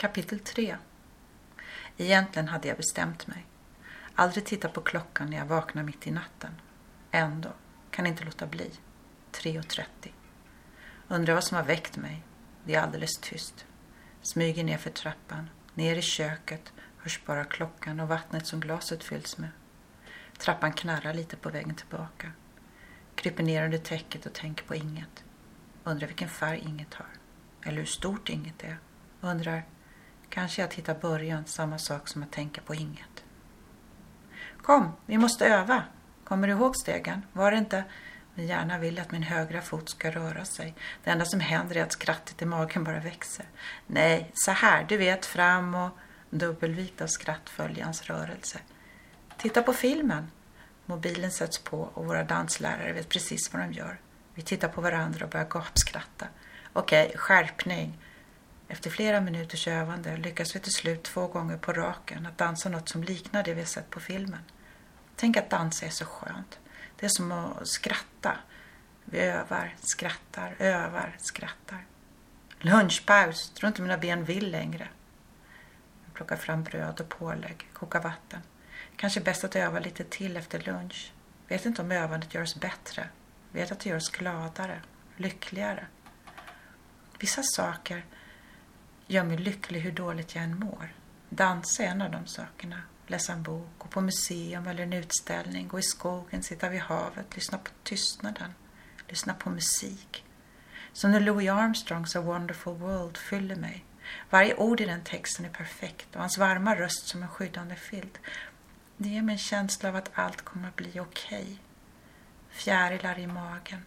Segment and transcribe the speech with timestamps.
[0.00, 0.76] Kapitel 3
[1.96, 3.46] Egentligen hade jag bestämt mig.
[4.14, 6.54] Aldrig titta på klockan när jag vaknar mitt i natten.
[7.10, 7.52] Ändå
[7.90, 8.70] kan inte låta bli.
[9.32, 9.84] 3.30.
[11.08, 12.22] Undrar vad som har väckt mig.
[12.64, 13.66] Det är alldeles tyst.
[14.22, 15.50] Smyger ner för trappan.
[15.74, 19.50] Ner i köket hörs bara klockan och vattnet som glaset fylls med.
[20.38, 22.32] Trappan knarrar lite på vägen tillbaka.
[23.14, 25.24] Kryper ner under täcket och tänker på inget.
[25.84, 27.08] Undrar vilken färg inget har.
[27.62, 28.78] Eller hur stort inget är.
[29.20, 29.64] Undrar,
[30.30, 33.24] kanske att hitta början samma sak som att tänka på inget.
[34.62, 35.82] Kom, vi måste öva.
[36.24, 37.22] Kommer du ihåg stegen?
[37.32, 37.84] Var det inte
[38.34, 40.74] min hjärna vill att min högra fot ska röra sig.
[41.04, 43.46] Det enda som händer är att skrattet i magen bara växer.
[43.86, 45.90] Nej, så här, du vet, fram och
[46.30, 48.58] dubbelvikt av skrattföljans rörelse.
[49.38, 50.30] Titta på filmen.
[50.86, 54.00] Mobilen sätts på och våra danslärare vet precis vad de gör.
[54.34, 56.26] Vi tittar på varandra och börjar gapskratta.
[56.72, 57.99] Okej, skärpning.
[58.70, 62.88] Efter flera minuters övande lyckas vi till slut två gånger på raken att dansa något
[62.88, 64.40] som liknar det vi sett på filmen.
[65.16, 66.58] Tänk att dansa är så skönt.
[66.96, 68.36] Det är som att skratta.
[69.04, 71.84] Vi övar, skrattar, övar, skrattar.
[72.58, 73.50] Lunchpaus.
[73.50, 74.88] Tror inte mina ben vill längre.
[76.04, 78.40] Jag plockar fram bröd och pålägg, kokar vatten.
[78.96, 81.12] Kanske bäst att öva lite till efter lunch.
[81.48, 83.08] Vet inte om övandet gör oss bättre.
[83.52, 84.80] Vet att det gör oss gladare,
[85.16, 85.86] lyckligare.
[87.18, 88.04] Vissa saker
[89.10, 90.94] gör mig lycklig hur dåligt jag än mår.
[91.28, 92.82] Dansa är en av de sakerna.
[93.06, 97.34] Läsa en bok, gå på museum eller en utställning, gå i skogen, sitta vid havet,
[97.34, 98.54] lyssna på tystnaden,
[99.08, 100.24] lyssna på musik.
[100.92, 103.84] Som när Louis Armstrongs A Wonderful World fyller mig.
[104.30, 108.18] Varje ord i den texten är perfekt och hans varma röst som en skyddande filt.
[108.96, 111.42] Det ger mig en känsla av att allt kommer att bli okej.
[111.42, 111.56] Okay.
[112.50, 113.84] Fjärilar i magen.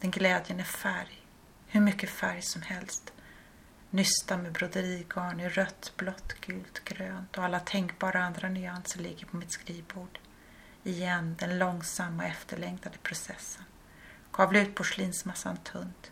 [0.00, 1.26] Den glädjen är färg.
[1.66, 3.12] Hur mycket färg som helst.
[3.90, 9.36] Nysta med broderigarn i rött, blått, gult, grönt och alla tänkbara andra nyanser ligger på
[9.36, 10.18] mitt skrivbord.
[10.84, 13.64] Igen den långsamma efterlängtade processen.
[14.32, 16.10] Kavla ut porslinsmassan tunt.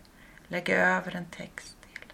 [0.48, 2.12] Lägga över en text till.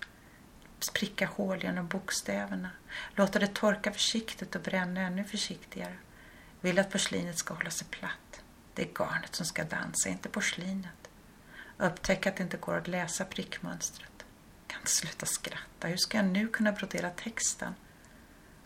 [0.78, 2.70] Spricka hål genom bokstäverna.
[3.14, 5.96] Låta det torka försiktigt och bränna ännu försiktigare.
[6.60, 8.42] Vill att porslinet ska hålla sig platt.
[8.74, 11.10] Det är garnet som ska dansa, inte porslinet.
[11.78, 14.09] Upptäck att det inte går att läsa prickmönstret
[14.80, 15.88] inte sluta skratta.
[15.88, 17.74] Hur ska jag nu kunna brodera texten?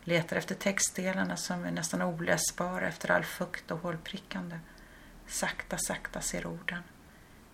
[0.04, 4.58] Letar efter textdelarna som är nästan oläsbara efter all fukt och hålprickande.
[5.26, 6.82] Sakta, sakta ser orden.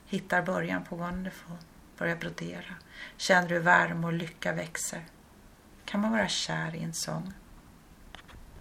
[0.07, 1.57] Hittar början på Wonderful.
[1.99, 2.75] Börjar brodera.
[3.17, 5.05] Känner hur värme och lycka växer.
[5.85, 7.33] Kan man vara kär i en sång?